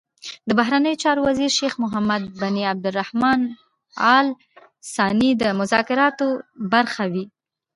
د 0.47 0.49
بهرنیو 0.59 1.01
چارو 1.03 1.21
وزیر 1.29 1.51
شیخ 1.59 1.73
محمد 1.83 2.23
بن 2.41 2.55
عبدالرحمان 2.71 3.39
ال 4.17 4.27
ثاني 4.93 5.31
د 5.41 5.43
مذاکراتو 5.59 6.27
برخه 6.73 7.03
وي. 7.13 7.25